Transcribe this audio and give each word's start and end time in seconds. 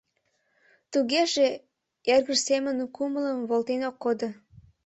Тугеже, 0.91 1.47
эргыж 2.13 2.39
семын 2.47 2.77
кумылым 2.95 3.39
волтен 3.49 3.81
ок 3.89 3.95
кодо. 4.03 4.29